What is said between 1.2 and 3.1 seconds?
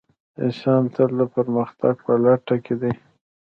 پرمختګ په لټه کې دی.